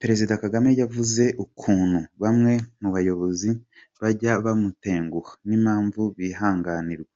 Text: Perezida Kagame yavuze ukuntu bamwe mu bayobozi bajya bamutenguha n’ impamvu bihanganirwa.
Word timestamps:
Perezida 0.00 0.34
Kagame 0.42 0.70
yavuze 0.82 1.24
ukuntu 1.44 1.98
bamwe 2.22 2.52
mu 2.80 2.88
bayobozi 2.94 3.50
bajya 4.00 4.32
bamutenguha 4.44 5.30
n’ 5.46 5.48
impamvu 5.58 6.02
bihanganirwa. 6.16 7.12